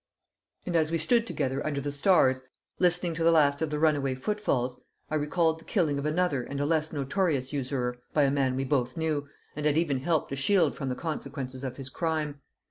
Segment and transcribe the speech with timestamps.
[0.65, 2.41] And as we stood together under the stars,
[2.79, 4.81] listening to the last of the runaway footfalls,
[5.11, 8.63] I recalled the killing of another and a less notorious usurer by a man we
[8.63, 12.41] both knew, and had even helped to shield from the consequences of his crime.